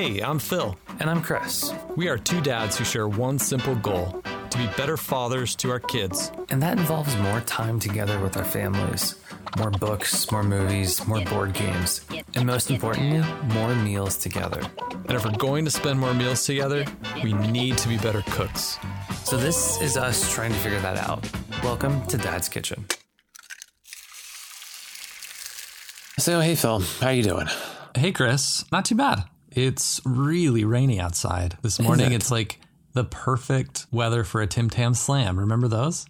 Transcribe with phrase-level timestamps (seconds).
[0.00, 0.78] Hey, I'm Phil.
[0.98, 1.74] And I'm Chris.
[1.94, 5.78] We are two dads who share one simple goal to be better fathers to our
[5.78, 6.32] kids.
[6.48, 9.16] And that involves more time together with our families,
[9.58, 12.00] more books, more movies, more board games,
[12.34, 13.22] and most importantly,
[13.52, 14.62] more meals together.
[14.90, 16.86] And if we're going to spend more meals together,
[17.22, 18.78] we need to be better cooks.
[19.24, 21.30] So this is us trying to figure that out.
[21.62, 22.86] Welcome to Dad's Kitchen.
[26.18, 27.48] So, hey Phil, how you doing?
[27.94, 29.24] Hey Chris, not too bad.
[29.50, 31.56] It's really rainy outside.
[31.62, 32.16] This morning it?
[32.16, 32.60] it's like
[32.92, 35.38] the perfect weather for a Tim Tam Slam.
[35.38, 36.06] Remember those?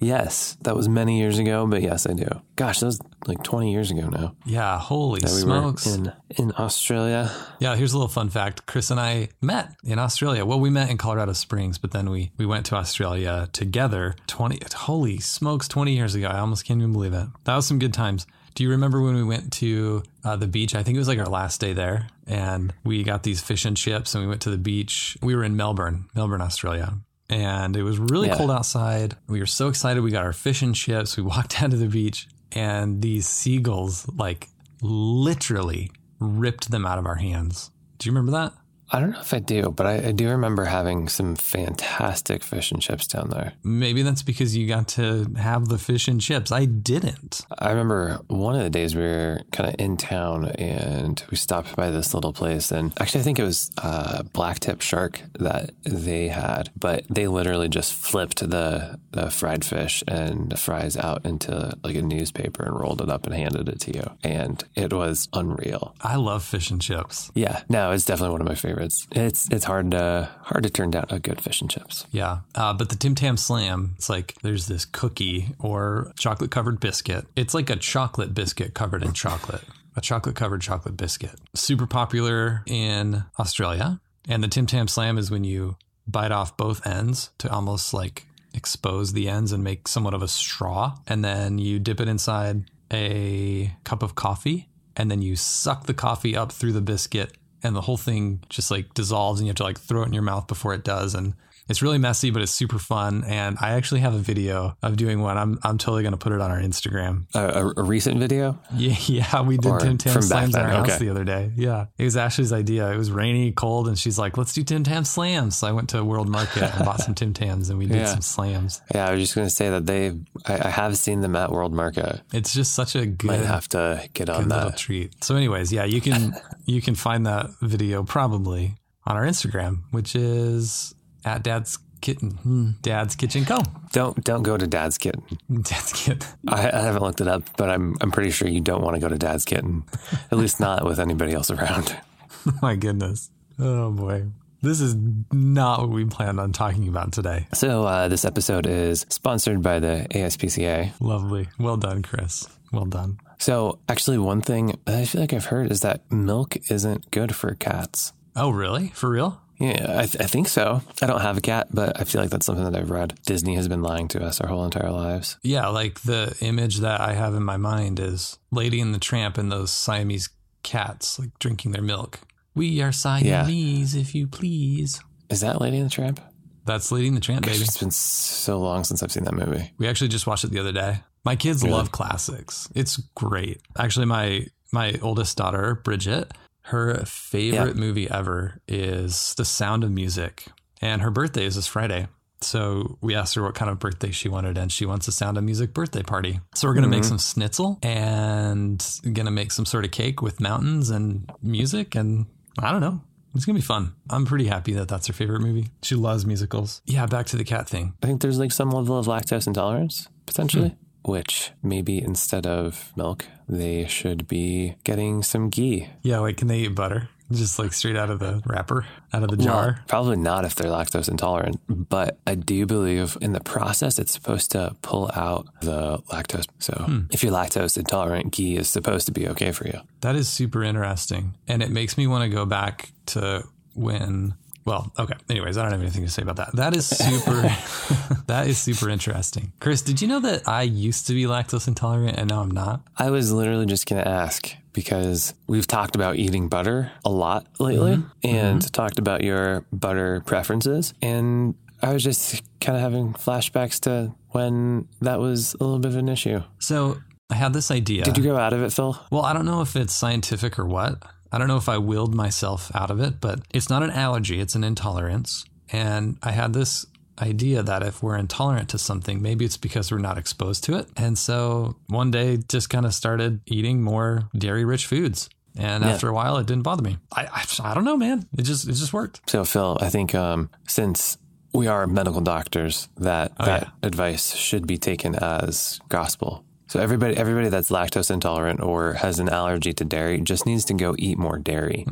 [0.00, 2.26] Yes, that was many years ago, but yes, I do.
[2.56, 4.34] Gosh, that was like 20 years ago now.
[4.44, 5.86] Yeah, holy that we smokes.
[5.86, 7.30] in in Australia.
[7.60, 8.66] Yeah, here's a little fun fact.
[8.66, 10.44] Chris and I met in Australia.
[10.44, 14.60] Well, we met in Colorado Springs, but then we we went to Australia together 20
[14.74, 16.26] holy smokes 20 years ago.
[16.28, 17.28] I almost can't even believe it.
[17.44, 18.26] That was some good times.
[18.54, 20.74] Do you remember when we went to uh, the beach?
[20.74, 23.76] I think it was like our last day there, and we got these fish and
[23.76, 25.16] chips, and we went to the beach.
[25.22, 26.94] We were in Melbourne, Melbourne, Australia,
[27.28, 28.36] and it was really Yeah.
[28.36, 29.16] cold outside.
[29.28, 30.02] We were so excited.
[30.02, 31.16] We got our fish and chips.
[31.16, 34.48] We walked down to the beach, and these seagulls like
[34.80, 35.90] literally
[36.20, 37.70] ripped them out of our hands.
[37.98, 38.52] Do you remember that?
[38.90, 42.70] I don't know if I do, but I, I do remember having some fantastic fish
[42.70, 43.54] and chips down there.
[43.62, 46.52] Maybe that's because you got to have the fish and chips.
[46.52, 47.46] I didn't.
[47.58, 51.74] I remember one of the days we were kind of in town and we stopped
[51.76, 52.70] by this little place.
[52.70, 57.68] And actually, I think it was uh, blacktip shark that they had, but they literally
[57.68, 62.78] just flipped the, the fried fish and the fries out into like a newspaper and
[62.78, 64.10] rolled it up and handed it to you.
[64.22, 65.94] And it was unreal.
[66.00, 67.30] I love fish and chips.
[67.34, 68.73] Yeah, no, it's definitely one of my favorites.
[69.12, 72.06] It's it's hard to hard to turn down a good fish and chips.
[72.10, 72.40] Yeah.
[72.54, 77.26] Uh, but the Tim Tam Slam, it's like there's this cookie or chocolate covered biscuit.
[77.36, 79.64] It's like a chocolate biscuit covered in chocolate,
[79.96, 81.38] a chocolate covered chocolate biscuit.
[81.54, 84.00] Super popular in Australia.
[84.28, 85.76] And the Tim Tam Slam is when you
[86.06, 90.28] bite off both ends to almost like expose the ends and make somewhat of a
[90.28, 90.96] straw.
[91.06, 95.94] And then you dip it inside a cup of coffee and then you suck the
[95.94, 97.32] coffee up through the biscuit
[97.64, 100.12] and the whole thing just like dissolves and you have to like throw it in
[100.12, 101.34] your mouth before it does and
[101.68, 105.20] it's really messy but it's super fun and i actually have a video of doing
[105.20, 108.18] one i'm, I'm totally going to put it on our instagram A, a, a recent
[108.18, 108.58] video.
[108.74, 111.04] yeah, yeah we did Or tim tam slams in our then, house okay.
[111.04, 114.36] the other day yeah it was ashley's idea it was rainy cold and she's like
[114.36, 117.32] let's do tim tam slams so i went to world market and bought some tim
[117.32, 118.06] tams and we did Yeah.
[118.06, 120.08] some slams Yeah, I was just going to say that they.
[120.46, 122.20] I, I have seen them at World Market.
[122.32, 124.78] it's just such a good Might have to get on good little that.
[124.78, 125.24] treat.
[125.24, 126.34] So, anyways, yeah, you can
[126.66, 128.74] you can find that video probably
[129.06, 130.94] on our Instagram, which is
[131.24, 133.58] at Dad's Kitten, hmm, Dad's Kitchen Co.
[133.92, 135.22] Don't don't go to Dad's Kitten.
[135.62, 136.28] Dad's Kitten.
[136.46, 139.00] I, I haven't looked it up, but I'm I'm pretty sure you don't want to
[139.00, 139.84] go to Dad's Kitten,
[140.30, 141.96] at least not with anybody else around.
[142.62, 143.30] My goodness.
[143.58, 144.26] Oh boy.
[144.60, 144.96] This is
[145.30, 147.46] not what we planned on talking about today.
[147.52, 150.92] So uh, this episode is sponsored by the ASPCA.
[151.00, 151.48] Lovely.
[151.58, 152.48] Well done, Chris.
[152.72, 153.18] Well done.
[153.38, 157.54] So actually, one thing I feel like I've heard is that milk isn't good for
[157.54, 158.14] cats.
[158.34, 158.88] Oh, really?
[158.88, 159.40] For real?
[159.58, 160.82] Yeah, I, th- I think so.
[161.00, 163.14] I don't have a cat, but I feel like that's something that I've read.
[163.24, 165.38] Disney has been lying to us our whole entire lives.
[165.42, 169.38] Yeah, like the image that I have in my mind is Lady and the Tramp
[169.38, 170.28] and those Siamese
[170.64, 172.18] cats like drinking their milk.
[172.54, 175.00] We are Siamese, if you please.
[175.30, 176.20] Is that Lady and the Tramp?
[176.64, 177.58] That's Lady and the Tramp, baby.
[177.58, 179.72] It's been so long since I've seen that movie.
[179.78, 181.00] We actually just watched it the other day.
[181.24, 181.74] My kids Really?
[181.74, 182.68] love classics.
[182.74, 183.60] It's great.
[183.78, 186.32] Actually, my my oldest daughter, Bridget,
[186.68, 190.46] her favorite movie ever is The Sound of Music.
[190.80, 192.08] And her birthday is this Friday.
[192.40, 195.38] So we asked her what kind of birthday she wanted, and she wants a Sound
[195.38, 196.40] of Music birthday party.
[196.54, 200.90] So we're gonna make some schnitzel and gonna make some sort of cake with mountains
[200.90, 202.26] and music, and
[202.58, 203.00] I don't know.
[203.34, 203.94] It's gonna be fun.
[204.10, 205.68] I'm pretty happy that that's her favorite movie.
[205.82, 206.82] She loves musicals.
[206.84, 207.94] Yeah, back to the cat thing.
[208.02, 210.83] I think there's like some level of lactose intolerance potentially, Hmm.
[211.04, 215.88] Which maybe instead of milk, they should be getting some ghee.
[216.02, 217.08] Yeah, like can they eat butter?
[217.32, 219.80] Just like straight out of the wrapper, out of the Well, jar.
[219.88, 224.50] probably not if they're lactose intolerant, but I do believe in the process it's supposed
[224.52, 226.46] to pull out the lactose.
[226.58, 227.00] So Hmm.
[227.10, 229.80] if you're lactose intolerant, ghee is supposed to be okay for you.
[230.02, 231.32] That is super interesting.
[231.48, 233.44] And it makes me want to go back to
[233.74, 234.34] when
[234.64, 235.14] well, okay.
[235.28, 236.56] Anyways, I don't have anything to say about that.
[236.56, 237.42] That is super
[238.26, 239.52] that is super interesting.
[239.60, 242.82] Chris, did you know that I used to be lactose intolerant and now I'm not?
[242.96, 247.46] I was literally just going to ask because we've talked about eating butter a lot
[247.60, 248.08] lately mm-hmm.
[248.26, 248.70] and mm-hmm.
[248.70, 250.94] talked about your butter preferences.
[251.02, 255.92] And I was just kind of having flashbacks to when that was a little bit
[255.92, 256.42] of an issue.
[256.58, 256.98] So
[257.30, 258.04] I had this idea.
[258.04, 258.98] Did you go out of it, Phil?
[259.10, 261.02] Well, I don't know if it's scientific or what.
[261.34, 264.38] I don't know if I willed myself out of it, but it's not an allergy,
[264.40, 265.44] it's an intolerance.
[265.72, 266.86] And I had this
[267.20, 270.86] idea that if we're intolerant to something, maybe it's because we're not exposed to it.
[270.96, 275.28] And so one day just kind of started eating more dairy rich foods.
[275.56, 275.90] And Yeah.
[275.90, 276.98] after a while, it didn't bother me.
[277.14, 278.26] I, I, I don't know, man.
[278.38, 279.28] It just, it just worked.
[279.30, 281.16] So, Phil, I think um, since
[281.52, 283.70] we are medical doctors, that Oh, that yeah.
[283.82, 286.44] advice should be taken as gospel.
[286.66, 290.74] So everybody, everybody that's lactose intolerant or has an allergy to dairy just needs to
[290.74, 291.86] go eat more dairy,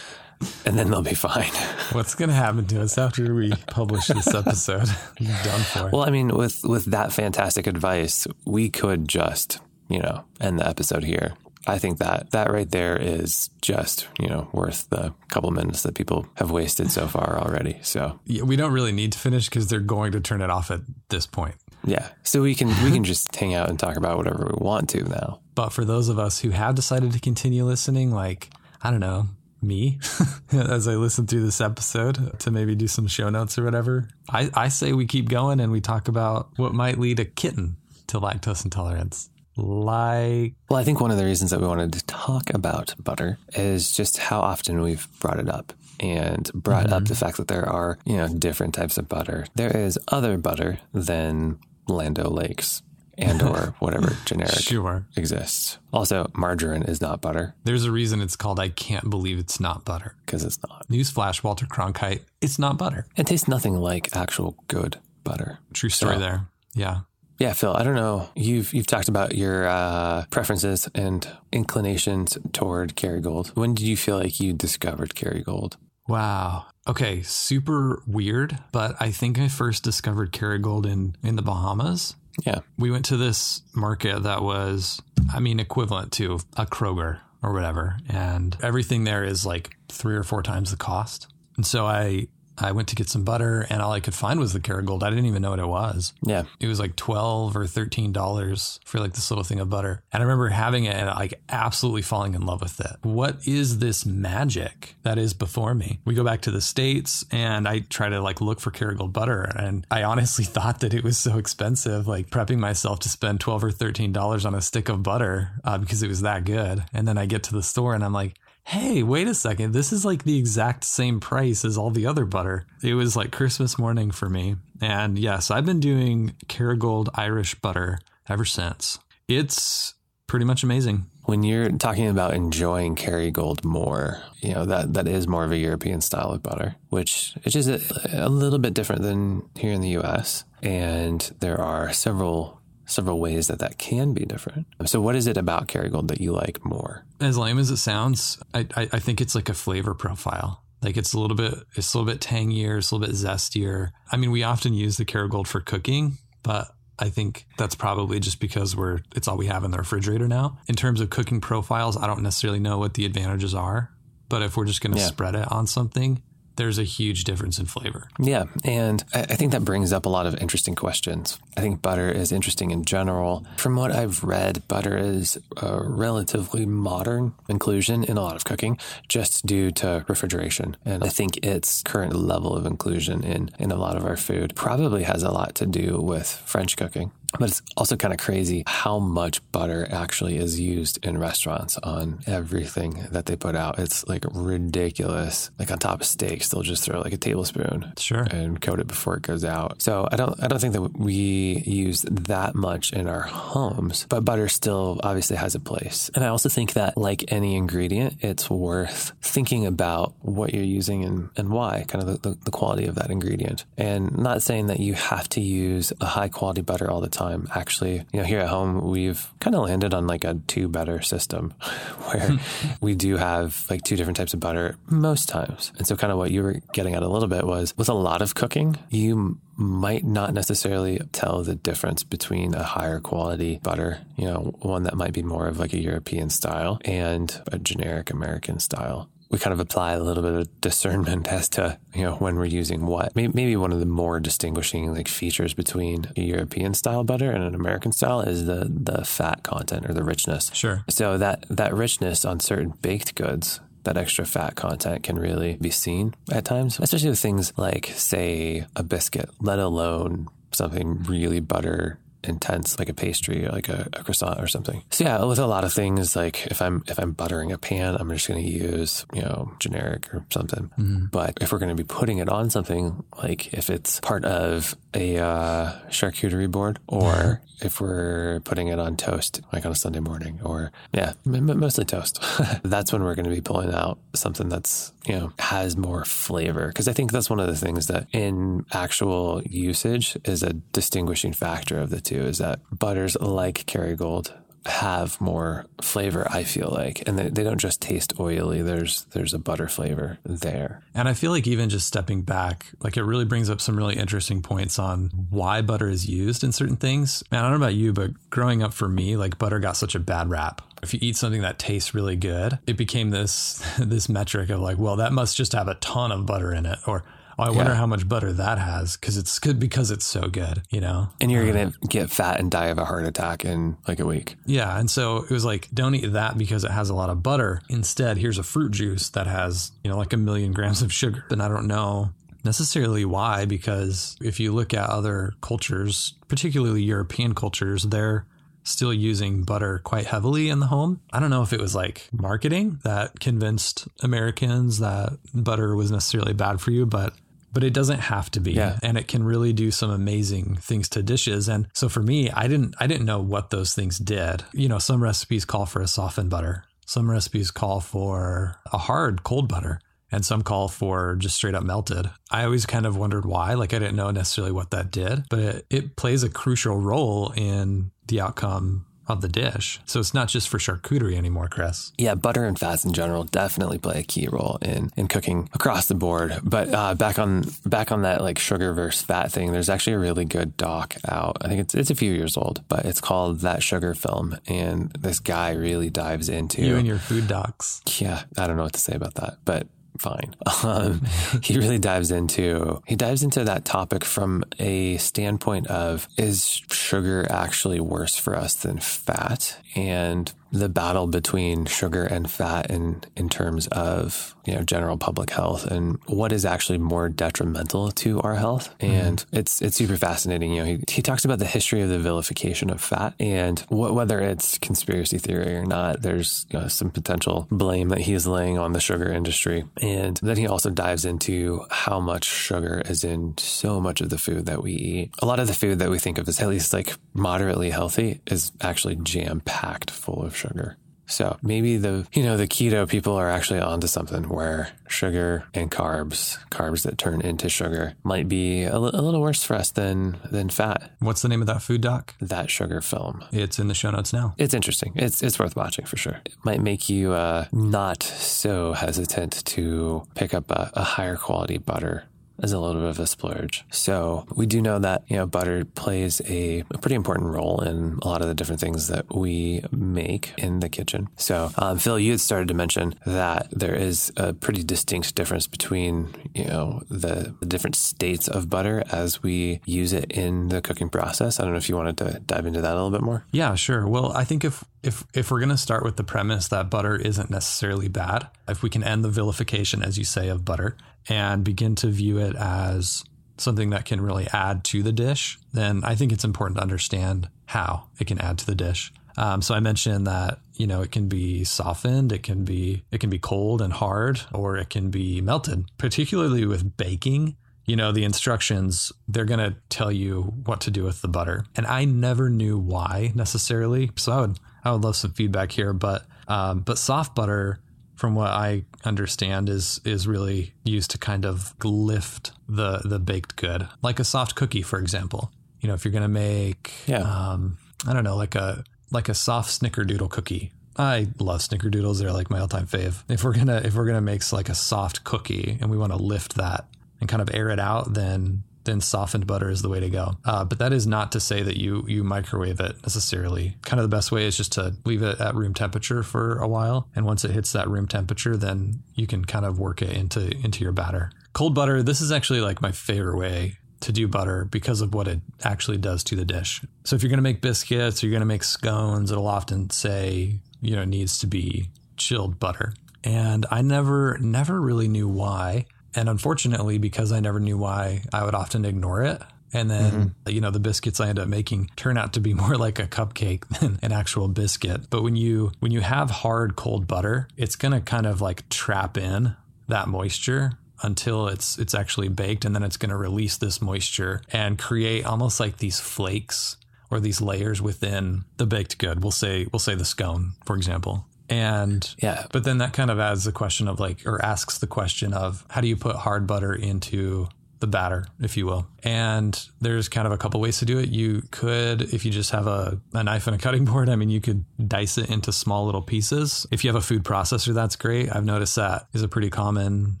[0.64, 1.50] and then they'll be fine.
[1.92, 4.86] What's going to happen to us after we publish this episode?
[5.16, 5.90] Done for.
[5.90, 10.68] Well, I mean, with with that fantastic advice, we could just you know end the
[10.68, 11.34] episode here.
[11.66, 15.94] I think that that right there is just you know worth the couple minutes that
[15.94, 17.78] people have wasted so far already.
[17.82, 20.70] So Yeah, we don't really need to finish because they're going to turn it off
[20.70, 21.56] at this point.
[21.84, 24.88] Yeah, so we can we can just hang out and talk about whatever we want
[24.90, 25.40] to now.
[25.54, 28.50] But for those of us who have decided to continue listening, like,
[28.82, 29.26] I don't know,
[29.60, 29.98] me,
[30.52, 34.50] as I listen through this episode to maybe do some show notes or whatever, I,
[34.54, 37.76] I say we keep going and we talk about what might lead a kitten
[38.08, 39.30] to lactose intolerance.
[39.56, 43.38] Like, Well, I think one of the reasons that we wanted to talk about butter
[43.54, 47.68] is just how often we've brought it up and brought up the fact that there
[47.68, 49.46] are, you know, different types of butter.
[49.54, 52.82] There is other butter than Land O'Lakes
[53.16, 55.06] and or whatever generic sure.
[55.16, 55.78] exists.
[55.92, 59.84] Also, margarine is not butter There's a reason it's called I Can't Believe It's Not
[59.84, 60.14] Butter.
[60.24, 60.86] because it's not.
[60.88, 63.06] Newsflash, Walter Cronkite, it's not butter.
[63.16, 65.58] It tastes nothing like actual good butter.
[65.72, 66.46] True story So- there.
[66.74, 67.00] Yeah.
[67.40, 68.28] Yeah, Phil, I don't know.
[68.34, 73.48] You've you've talked about your uh, preferences and inclinations toward Kerrygold.
[73.56, 75.76] When did you feel like you discovered Kerrygold?
[76.08, 76.66] Wow.
[76.88, 82.16] Okay, super weird, but I think I first discovered Kerrygold in in the Bahamas.
[82.44, 82.60] Yeah.
[82.78, 85.02] We went to this market that was,
[85.32, 90.22] I mean, equivalent to a Kroger or whatever, and everything there is like three or
[90.22, 91.28] four times the cost.
[91.56, 92.28] And so I
[92.60, 95.02] I went to get some butter, and all I could find was the Kerrygold.
[95.02, 96.12] I didn't even know what it was.
[96.22, 96.44] Yeah.
[96.60, 100.02] It was like twelve or thirteen dollars for like this little thing of butter.
[100.12, 102.96] And I remember having it and like absolutely falling in love with it.
[103.02, 106.00] What is this magic that is before me?
[106.04, 109.42] We go back to the States and I try to like look for Kerrygold butter.
[109.42, 113.62] And I honestly thought that it was so expensive, like prepping myself to spend twelve
[113.64, 116.84] or thirteen dollars on a stick of butter uh, because it was that good.
[116.92, 118.34] And then I get to the store and I'm like,
[118.68, 119.72] hey, wait a second.
[119.72, 122.66] This is like the exact same price as all the other butter.
[122.82, 124.56] It was like Christmas morning for me.
[124.78, 127.98] And yes, I've been doing Kerrygold Irish butter
[128.28, 128.98] ever since.
[129.26, 129.94] It's
[130.26, 131.06] pretty much amazing.
[131.24, 135.56] When you're talking about enjoying Kerrygold more, you know, that, that is more of a
[135.56, 137.80] European style of butter, which which is a,
[138.12, 140.44] a little bit different than here in the US.
[140.62, 142.57] And there are several
[142.88, 144.66] several ways that that can be different.
[144.86, 147.04] So what is it about Kerrygold that you like more?
[147.20, 150.62] As lame as it sounds, I, I, I think it's like a flavor profile.
[150.82, 153.90] Like it's a little bit, it's a little bit tangier, it's a little bit zestier.
[154.12, 156.68] I mean, we often use the Kerrygold for cooking, but
[157.00, 160.58] I think that's probably just because we're it's all we have in the refrigerator now.
[160.68, 163.90] In terms of cooking profiles, I don't necessarily know what the advantages are,
[164.28, 165.06] but if we're just going to Yeah.
[165.06, 166.22] spread it on something,
[166.58, 168.08] there's a huge difference in flavor.
[168.18, 171.38] Yeah, and I think that brings up a lot of interesting questions.
[171.56, 173.46] I think butter is interesting in general.
[173.56, 178.76] From what I've read, butter is a relatively modern inclusion in a lot of cooking
[179.08, 180.76] just due to refrigeration.
[180.84, 184.54] And I think its current level of inclusion in, in a lot of our food
[184.54, 187.12] probably has a lot to do with French cooking.
[187.38, 192.20] But it's also kind of crazy how much butter actually is used in restaurants on
[192.26, 193.78] everything that they put out.
[193.78, 195.50] It's like ridiculous.
[195.58, 198.22] Like on top of steaks, they'll just throw like a tablespoon Sure.
[198.30, 199.82] and coat it before it goes out.
[199.82, 204.24] So I don't I don't think that we use that much in our homes, but
[204.24, 206.10] butter still obviously has a place.
[206.14, 211.04] And I also think that like any ingredient, it's worth thinking about what you're using
[211.04, 213.64] and, and why, kind of the, the, the quality of that ingredient.
[213.76, 217.17] And not saying that you have to use a high quality butter all the time.
[217.54, 221.00] Actually, you know, here at home we've kind of landed on like a two better
[221.02, 221.50] system
[222.10, 222.36] where hmm.
[222.80, 225.72] we do have like two different types of butter most times.
[225.78, 227.94] And so kind of what you were getting at a little bit was with a
[227.94, 234.00] lot of cooking, you might not necessarily tell the difference between a higher quality butter,
[234.16, 238.10] you know, one that might be more of like a European style and a generic
[238.10, 239.08] American style.
[239.30, 242.46] We kind of apply a little bit of discernment as to, you know, when we're
[242.46, 243.14] using what.
[243.14, 247.44] Maybe, maybe one of the more distinguishing like features between a European style butter and
[247.44, 250.50] an American style is the the fat content or the richness.
[250.54, 250.84] Sure.
[250.88, 255.70] So that that richness on certain baked goods, that extra fat content can really be
[255.70, 261.98] seen at times, especially with things like say a biscuit, let alone something really butter
[262.28, 264.82] intense, like a pastry, or like a, a croissant or something.
[264.90, 267.96] So yeah, with a lot of things, like if I'm if I'm buttering a pan,
[267.96, 270.70] I'm just going to use you know generic or something.
[270.78, 271.10] Mm.
[271.10, 274.76] But if we're going to be putting it on something, like if it's part of
[274.94, 280.00] a uh, charcuterie board, or if we're putting it on toast, like on a Sunday
[280.00, 282.22] morning, or yeah, mostly toast,
[282.62, 286.68] that's when we're going to be pulling out something that's you know has more flavor.
[286.68, 291.32] Because I think that's one of the things that in actual usage is a distinguishing
[291.32, 294.32] factor of the two is that butters like Kerrygold
[294.66, 299.32] have more flavor i feel like and they, they don't just taste oily there's there's
[299.32, 303.24] a butter flavor there And I feel like even just stepping back, like it really
[303.24, 307.22] brings up some really interesting points on why butter is used in certain things.
[307.30, 309.94] And I don't know about you, but growing up for me, like butter got such
[309.94, 310.60] a bad rap.
[310.82, 314.78] If you eat something that tastes really good, it became this this metric of like,
[314.78, 317.04] well, that must just have a ton of butter in it, or
[317.38, 317.76] oh, I wonder Yeah.
[317.78, 321.08] how much butter that has because it's good because it's so good, you know.
[321.20, 324.06] and you're uh, gonna get fat and die of a heart attack in like a
[324.06, 327.10] week Yeah, and so it was like, don't eat that because it has a lot
[327.10, 327.60] of butter.
[327.68, 331.24] Instead, here's a fruit juice that has, you know, like a million grams of sugar.
[331.30, 332.10] And I don't know
[332.44, 338.24] necessarily why, because if you look at other cultures, particularly European cultures, they're
[338.62, 341.00] still using butter quite heavily in the home.
[341.12, 346.32] I don't know if it was like marketing that convinced Americans that butter was necessarily
[346.34, 347.14] bad for you, but
[347.52, 348.52] but it doesn't have to be.
[348.52, 348.78] Yeah.
[348.82, 351.48] and it can really do some amazing things to dishes.
[351.48, 354.44] And so for me i didn't i didn't know what those things did.
[354.52, 356.64] You know some recipes call for a softened butter.
[356.86, 359.80] Some recipes call for a hard cold butter.
[360.10, 362.08] And some call for just straight up melted.
[362.30, 363.52] I always kind of wondered why.
[363.54, 367.32] Like i didn't know necessarily what that did but it, it plays a crucial role
[367.36, 372.14] in the outcome of the dish so it's not just for charcuterie anymore chris Yeah,
[372.14, 375.94] butter and fats in general definitely play a key role in in cooking across the
[375.94, 376.38] board.
[376.42, 379.98] But uh, back on back on that like sugar versus fat thing, there's actually a
[379.98, 381.38] really good doc out.
[381.40, 384.90] I think it's it's a few years old, but it's called That Sugar Film, and
[384.92, 388.74] this guy really dives into you and your food docs yeah, I don't know what
[388.74, 389.66] to say about that, but
[389.98, 390.34] fine.
[390.64, 391.02] Um,
[391.42, 397.26] he really dives into he dives into that topic from a standpoint of is sugar
[397.30, 403.28] actually worse for us than fat, and the battle between sugar and fat in in
[403.28, 408.34] terms of you know general public health and what is actually more detrimental to our
[408.34, 408.74] health.
[408.78, 408.94] Mm-hmm.
[408.94, 410.52] And it's it's super fascinating.
[410.52, 413.94] You know he, he talks about the history of the vilification of fat and wh-
[413.94, 418.58] whether it's conspiracy theory or not there's you know, some potential blame that he's laying
[418.58, 419.64] on the sugar industry.
[419.82, 424.18] And then he also dives into how much sugar is in so much of the
[424.18, 425.10] food that we eat.
[425.20, 428.20] A lot of the food that we think of as at least like moderately healthy
[428.26, 430.76] is actually jam packed full of sugar
[431.08, 435.70] so maybe the you know the keto people are actually onto something where sugar and
[435.70, 440.48] carbs, carbs that turn into sugar, might be a, little worse for us than than
[440.48, 440.90] fat.
[441.00, 443.24] what's the name of that food doc That sugar film.
[443.32, 444.92] it's in the show notes now It's interesting.
[444.96, 446.20] It's it's worth watching for sure.
[446.26, 451.58] It might make you uh, not so hesitant to pick up a, a higher quality
[451.58, 452.04] butter
[452.42, 453.64] as a little bit of a splurge.
[453.70, 457.98] So we do know that you know butter plays a, a pretty important role in
[458.02, 461.08] a lot of the different things that we make in the kitchen.
[461.16, 465.46] So um, Phil, you had started to mention that there is a pretty distinct difference
[465.46, 470.60] between you know the, the different states of butter as we use it in the
[470.60, 471.40] cooking process.
[471.40, 473.24] I don't know if you wanted to dive into that a little bit more.
[473.30, 473.86] Yeah, sure.
[473.86, 476.96] Well, I think if if if we're going to start with the premise that butter
[476.96, 480.76] isn't necessarily bad, if we can end the vilification as you say of butter
[481.08, 483.04] and begin to view it as
[483.36, 487.28] something that can really add to the dish, then I think it's important to understand
[487.46, 488.92] how it can add to the dish.
[489.16, 493.00] Um, so I mentioned that you know it can be softened, it can be it
[493.00, 495.64] can be cold and hard, or it can be melted.
[495.76, 497.36] Particularly with baking,
[497.68, 501.44] you know the instructions they're going to tell you what to do with the butter
[501.54, 505.72] and i never knew why necessarily so i would i would love some feedback here
[505.72, 507.60] but um, but soft butter
[507.98, 513.34] from what i understand is is really used to kind of lift the the baked
[513.36, 517.00] good like a soft cookie for example you know if you're going to make Yeah.
[517.02, 518.62] um, i don't know like a
[518.92, 521.98] like a soft snickerdoodle cookie I love snickerdoodles.
[521.98, 523.02] They're like my all-time fave.
[523.08, 525.98] If we're gonna if we're gonna make like a soft cookie and we want to
[525.98, 526.68] lift that
[527.00, 530.16] and kind of air it out, then then softened butter is the way to go.
[530.24, 533.56] Uh, but that is not to say that you you microwave it necessarily.
[533.62, 536.48] Kind of the best way is just to leave it at room temperature for a
[536.48, 539.96] while, and once it hits that room temperature, then you can kind of work it
[539.96, 541.10] into into your batter.
[541.32, 541.82] Cold butter.
[541.82, 545.78] This is actually like my favorite way to do butter because of what it actually
[545.78, 546.62] does to the dish.
[546.84, 549.70] So if you're going to make biscuits or you're going to make scones, it'll often
[549.70, 552.74] say, you know, needs to be chilled butter.
[553.04, 555.66] And I never never really knew why.
[555.98, 559.20] And unfortunately, because I never knew why, I would often ignore it.
[559.52, 560.30] And then, mm-hmm.
[560.30, 562.86] you know, the biscuits I end up making turn out to be more like a
[562.86, 564.90] cupcake than an actual biscuit.
[564.90, 568.48] But when you when you have hard cold butter, it's going to kind of like
[568.48, 569.34] trap in
[569.66, 570.52] that moisture
[570.84, 575.04] until it's it's actually baked and then it's going to release this moisture and create
[575.04, 576.58] almost like these flakes
[576.92, 579.02] or these layers within the baked good.
[579.02, 581.07] We'll say we'll say the scone, for example.
[581.28, 582.26] And Yeah.
[582.32, 585.44] but then that kind of adds the question of like, or asks the question of
[585.50, 587.28] how do you put hard butter into
[587.60, 588.66] the batter, if you will.
[588.82, 590.88] And there's kind of a couple ways to do it.
[590.88, 594.10] You could, if you just have a, a knife and a cutting board, I mean,
[594.10, 596.46] you could dice it into small little pieces.
[596.50, 598.14] If you have a food processor, that's great.
[598.14, 600.00] I've noticed that is a pretty common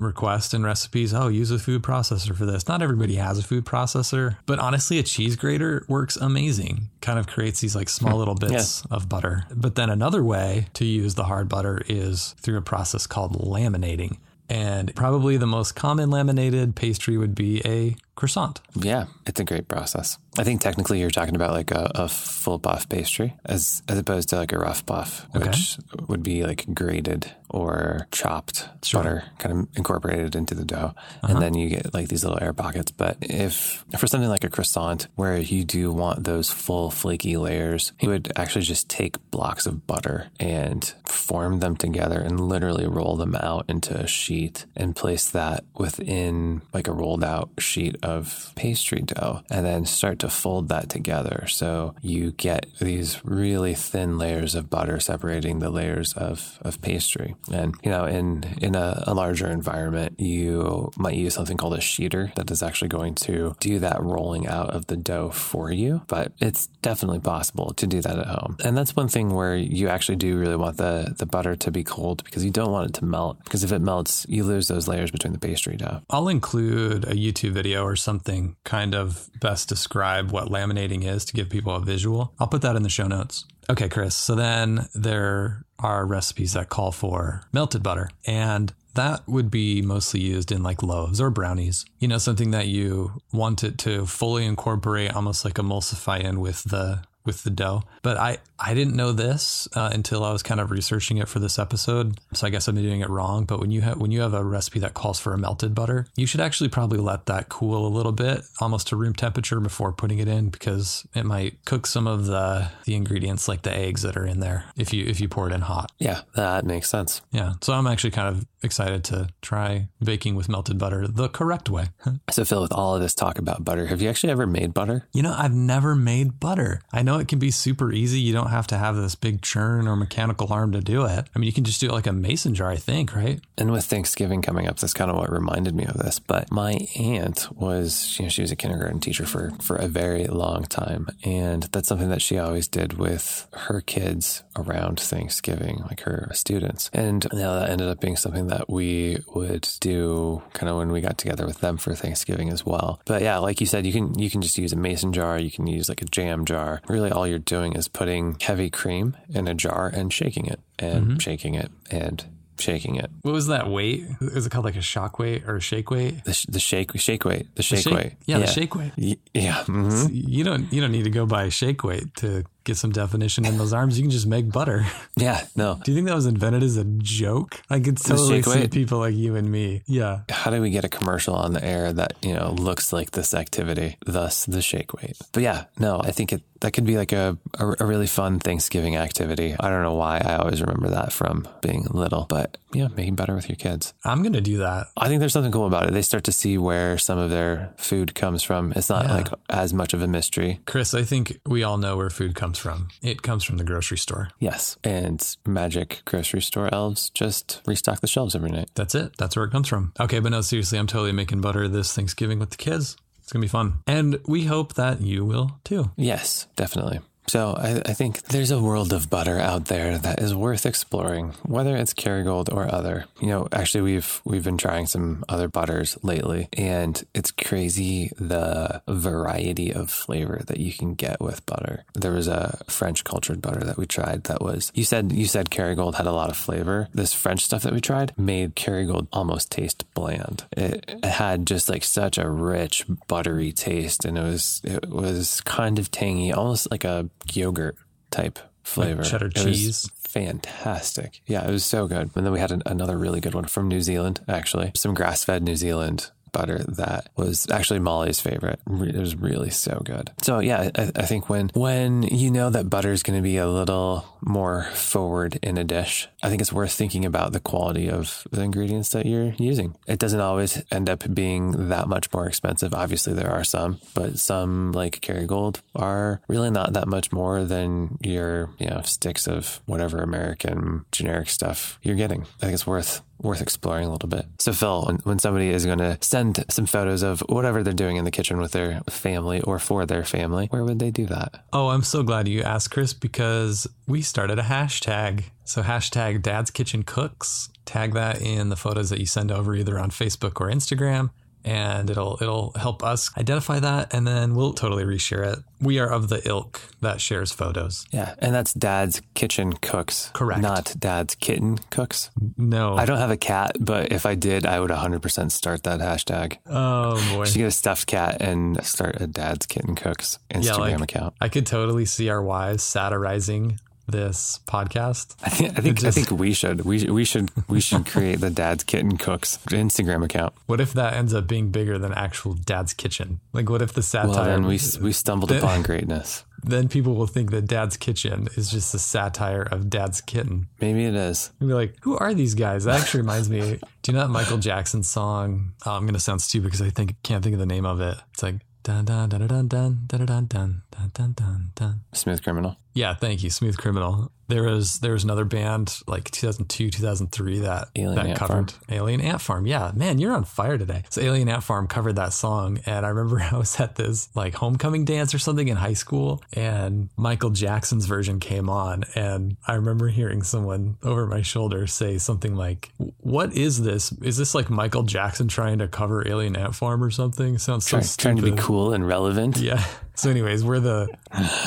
[0.00, 1.12] request in recipes.
[1.12, 2.68] Oh, use a food processor for this.
[2.68, 6.88] Not everybody has a food processor, but honestly, a cheese grater works amazing.
[7.00, 9.44] Kind of creates these like small little bits of butter.
[9.54, 14.18] But then another way to use the hard butter is through a process called laminating.
[14.48, 18.60] And probably the most common laminated pastry would be a croissant.
[18.74, 20.18] Yeah, it's a great process.
[20.38, 24.30] I think technically you're talking about like a, a full puff pastry as as opposed
[24.30, 25.78] to like a rough puff, which
[26.08, 30.92] would be like grated or chopped butter kind of incorporated into the dough.
[31.22, 31.40] And uh-huh.
[31.40, 32.90] then you get like these little air pockets.
[32.90, 37.92] But if for something like a croissant where you do want those full flaky layers,
[38.00, 43.16] you would actually just take blocks of butter and form them together and literally roll
[43.16, 48.52] them out into a sheet and place that within like a rolled out sheet of
[48.54, 51.46] pastry dough and then start to fold that together.
[51.48, 57.34] So you get these really thin layers of butter separating the layers of, of pastry.
[57.50, 61.78] And, you know, in, in a, a larger environment, you might use something called a
[61.78, 66.02] sheeter that is actually going to do that rolling out of the dough for you.
[66.06, 68.56] But it's definitely possible to do that at home.
[68.64, 71.84] And that's one thing where you actually do really want the, the butter to be
[71.84, 73.42] cold because you don't want it to melt.
[73.44, 76.02] Because if it melts, you lose those layers between the pastry dough.
[76.10, 81.32] I'll include a YouTube video or something kind of best describe what laminating is to
[81.32, 82.32] give people a visual.
[82.38, 83.44] I'll put that in the show notes.
[83.70, 84.14] Okay, Chris.
[84.14, 90.20] So then there are recipes that call for melted butter and that would be mostly
[90.20, 91.84] used in like loaves or brownies.
[91.98, 96.62] You know, something that you want it to fully incorporate, almost like emulsify in with
[96.64, 97.82] the with the dough.
[98.02, 101.38] But I I didn't know this uh, until I was kind of researching it for
[101.38, 102.18] this episode.
[102.32, 103.44] So I guess I'm doing it wrong.
[103.44, 106.06] But when you have when you have a recipe that calls for a melted butter,
[106.16, 109.92] you should actually probably let that cool a little bit, almost to room temperature, before
[109.92, 114.02] putting it in, because it might cook some of the the ingredients like the eggs
[114.02, 115.90] that are in there if you if you pour it in hot.
[115.98, 117.22] Yeah, that makes sense.
[117.30, 117.54] Yeah.
[117.60, 121.86] So I'm actually kind of excited to try baking with melted butter the correct way.
[122.30, 125.06] So, Phil, with all of this talk about butter, have you actually ever made butter?
[125.12, 126.80] You know, I've never made butter.
[126.92, 128.20] I know it can be super easy.
[128.20, 131.28] You don't have to have this big churn or mechanical arm to do it.
[131.34, 133.40] I mean, you can just do it like a mason jar, I think, right?
[133.56, 136.18] And with Thanksgiving coming up, that's kind of what reminded me of this.
[136.18, 140.26] But my aunt was, you know, she was a kindergarten teacher for, for a very
[140.26, 141.08] long time.
[141.24, 146.90] And that's something that she always did with her kids around Thanksgiving, like her students.
[146.92, 150.92] And you know, that ended up being something that we would do kind of when
[150.92, 153.00] we got together with them for Thanksgiving as well.
[153.04, 155.38] But yeah, like you said, you can, you can just use a mason jar.
[155.38, 156.80] You can use like a jam jar.
[156.88, 161.20] Really all you're doing is putting heavy cream in a jar and shaking it and
[161.20, 162.24] shaking it and
[162.58, 163.10] shaking it.
[163.22, 164.04] What was that weight?
[164.20, 166.24] Is it called like a shock weight or a shake weight?
[166.24, 167.52] The, sh- the shake shake weight.
[167.56, 168.12] The shake, Shake- weight.
[168.26, 168.92] Yeah, the shake weight.
[168.96, 169.64] Y- yeah.
[169.66, 170.08] mhm.
[170.12, 173.58] You don't you don't need to go by shake weight to get some definition in
[173.58, 173.98] those arms.
[173.98, 174.84] You can just make butter.
[175.16, 175.46] Yeah.
[175.54, 175.78] No.
[175.84, 177.60] Do you think that was invented as a joke?
[177.70, 178.72] I could totally see weight?
[178.72, 179.82] people like you and me.
[179.86, 180.22] Yeah.
[180.28, 183.32] How do we get a commercial on the air that you know looks like this
[183.32, 183.96] activity?
[184.04, 185.16] Thus, the shake weight.
[185.32, 188.40] But yeah, no, I think it that could be like a, a a really fun
[188.40, 189.54] Thanksgiving activity.
[189.58, 193.36] I don't know why I always remember that from being little, but yeah, making butter
[193.36, 193.94] with your kids.
[194.04, 194.88] I'm gonna do that.
[194.96, 195.92] I think there's something cool about it.
[195.92, 198.72] They start to see where some of their food comes from.
[198.74, 199.14] It's not Yeah.
[199.14, 200.60] like as much of a mystery.
[200.66, 202.88] Chris, I think we all know where food comes from.
[203.02, 204.30] It comes from the grocery store.
[204.38, 204.76] Yes.
[204.84, 208.70] And magic grocery store elves just restock the shelves every night.
[208.74, 209.16] That's it.
[209.16, 209.92] That's where it comes from.
[209.98, 212.96] Okay, but no, seriously, I'm totally making butter this Thanksgiving with the kids.
[213.22, 213.78] It's gonna be fun.
[213.86, 215.90] And we hope that you will too.
[215.96, 217.00] Yes, definitely.
[217.26, 221.34] So I, I think there's a world of butter out there that is worth exploring,
[221.42, 223.06] whether it's Kerrygold or other.
[223.20, 228.82] You know, actually we've we've been trying some other butters lately, and it's crazy the
[228.88, 231.84] variety of flavor that you can get with butter.
[231.94, 235.50] There was a French cultured butter that we tried that was you said you said
[235.50, 236.88] Kerrygold had a lot of flavor.
[236.92, 240.44] This French stuff that we tried made Kerrygold almost taste bland.
[240.52, 245.40] It, it had just like such a rich buttery taste, and it was it was
[245.42, 247.76] kind of tangy, almost like a yogurt
[248.10, 249.02] type flavor.
[249.02, 249.90] cheddar It cheese?
[249.98, 251.20] fantastic.
[251.26, 252.10] Yeah, it was so good.
[252.14, 254.72] And then we had an, another really good one from New Zealand, actually.
[254.74, 258.60] Some grass fed New Zealand butter that was actually Molly's favorite.
[258.66, 260.10] It was really so good.
[260.20, 263.38] So yeah, I, I think when when you know that butter is going to be
[263.38, 267.88] a little more forward in a dish, I think it's worth thinking about the quality
[267.88, 269.76] of the ingredients that you're using.
[269.86, 272.74] It doesn't always end up being that much more expensive.
[272.74, 277.98] Obviously, there are some, but some like Kerrygold are really not that much more than
[278.02, 282.22] your you know sticks of whatever American generic stuff you're getting.
[282.22, 284.26] I think it's worth worth exploring a little bit.
[284.38, 287.96] So, Phil, when, when somebody is going to send some photos of whatever they're doing
[287.96, 291.44] in the kitchen with their family or for their family, where would they do that?
[291.52, 295.24] Oh, I'm so glad you asked, Chris, because we started a hashtag.
[295.44, 297.50] So, hashtag Dad's Kitchen Cooks.
[297.64, 301.10] Tag that in the photos that you send over either on Facebook or Instagram
[301.44, 305.38] and it'll it'll help us identify that and then we'll totally reshare it.
[305.60, 307.86] We are of the ilk that shares photos.
[307.90, 310.10] Yeah, and that's Dad's Kitchen Cooks.
[310.12, 310.42] Correct.
[310.42, 312.10] Not Dad's Kitten Cooks.
[312.36, 312.76] No.
[312.76, 316.38] I don't have a cat, but if I did, I would 100% start that hashtag.
[316.46, 317.24] Oh boy.
[317.24, 321.14] Should get a stuffed cat and start a Dad's Kitten Cooks Instagram yeah, like, account.
[321.20, 325.16] I could totally see our wives satirizing this podcast.
[325.22, 328.20] I think I think, just, I think we should we we should we should create
[328.20, 330.34] the Dad's Kitten Cooks Instagram account.
[330.46, 333.20] What if that ends up being bigger than actual Dad's Kitchen?
[333.32, 334.10] Like, what if the satire?
[334.10, 336.24] Well, then we we stumbled then, upon greatness.
[336.42, 340.48] Then people will think that Dad's Kitchen is just a satire of Dad's Kitten.
[340.60, 341.30] Maybe it is.
[341.40, 342.64] And be like, who are these guys?
[342.64, 343.58] That actually reminds me.
[343.82, 345.54] Do you know that Michael Jackson song?
[345.64, 347.96] Oh, I'm gonna sound stupid because I think can't think of the name of it.
[348.12, 351.80] It's like dun dun dun dun dun dun dun dun dun dun dun dun.
[351.92, 352.56] Smooth Criminal.
[352.74, 354.10] Yeah, thank you, Smooth Criminal.
[354.26, 358.62] There was there was another band like 2002, 2003 that Alien that Ant covered Farm.
[358.68, 359.46] Alien Ant Farm.
[359.46, 360.82] Yeah, man, you're on fire today.
[360.88, 364.34] So Alien Ant Farm covered that song, and I remember I was at this like
[364.34, 369.54] homecoming dance or something in high school, and Michael Jackson's version came on, and I
[369.54, 373.92] remember hearing someone over my shoulder say something like, "What is this?
[374.02, 377.78] Is this like Michael Jackson trying to cover Alien Ant Farm or something?" Sounds so
[377.78, 379.36] Try, trying to be cool and relevant.
[379.36, 379.64] Yeah.
[379.96, 380.88] So, anyways, we're the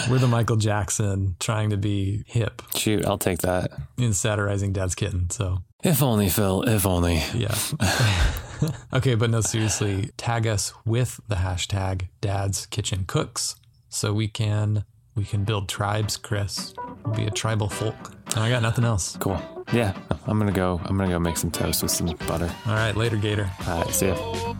[0.10, 3.72] we're the Michael Jackson trying to be hip Shoot, I'll take that.
[3.98, 5.30] in satirizing Dad's kitten.
[5.30, 6.62] So, If only, Phil.
[6.64, 7.22] If only.
[7.36, 7.56] yeah.
[8.94, 13.56] okay, but no, seriously, tag us with the hashtag Dad's Kitchen Cooks
[13.90, 16.74] so we can we can build tribes, Chris.
[17.06, 17.96] We'll be a tribal folk.
[18.36, 19.18] And I got nothing else.
[19.20, 19.42] Cool.
[19.74, 19.94] Yeah,
[20.26, 20.80] I'm gonna go.
[20.86, 22.50] I'm gonna go make some toast with some butter.
[22.66, 23.50] All right, later, Gator.
[23.68, 24.54] All right, see ya.